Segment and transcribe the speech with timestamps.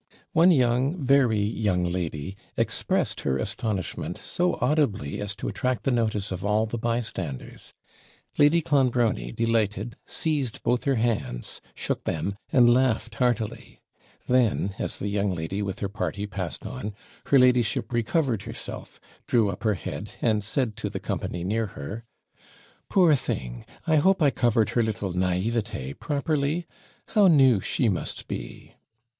[0.31, 6.31] One young, very young lady expressed her astonishment so audibly as to attract the notice
[6.31, 7.75] of all the bystanders.
[8.39, 13.79] Lady Clonbrony, delighted, seized both her hands, shook them, and laughed heartily;
[14.25, 16.95] then, as the young lady with her party passed on,
[17.27, 22.05] her ladyship recovered herself, drew up her head, and said to the company near her
[22.89, 23.67] 'Poor thing!
[23.85, 26.65] I hope I covered her little NAIVETE properly?
[27.09, 28.73] How NEW she must be!'